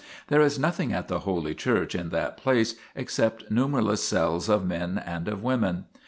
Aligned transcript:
There 0.29 0.41
is 0.41 0.57
nothing 0.57 0.91
at 0.91 1.09
the 1.09 1.19
holy 1.19 1.53
church 1.53 1.93
in 1.93 2.09
that 2.09 2.35
place 2.35 2.73
except 2.95 3.51
numberless 3.51 4.03
cells 4.03 4.49
of 4.49 4.65
men 4.65 4.97
and 4.97 5.27
of 5.27 5.43
women. 5.43 5.85